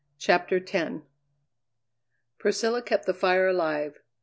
CHAPTER 0.17 0.59
X 0.67 1.01
Priscilla 2.39 2.81
kept 2.81 3.05
the 3.05 3.13
fire 3.13 3.45
alive. 3.45 3.99